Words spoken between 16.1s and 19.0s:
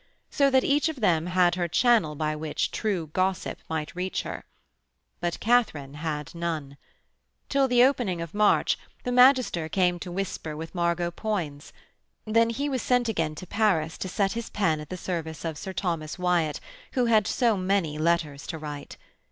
Wyatt, who had so many letters to write.